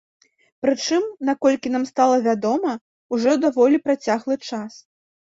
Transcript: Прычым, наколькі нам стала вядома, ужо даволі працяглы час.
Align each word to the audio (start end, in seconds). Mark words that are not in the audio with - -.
Прычым, 0.65 1.03
наколькі 1.27 1.71
нам 1.75 1.85
стала 1.89 2.15
вядома, 2.29 2.71
ужо 3.19 3.31
даволі 3.45 3.83
працяглы 3.85 4.35
час. 4.49 4.73